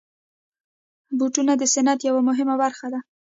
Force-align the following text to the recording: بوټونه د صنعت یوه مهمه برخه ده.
بوټونه 1.17 1.53
د 1.57 1.63
صنعت 1.73 1.99
یوه 2.09 2.21
مهمه 2.29 2.55
برخه 2.63 2.87
ده. 2.93 2.99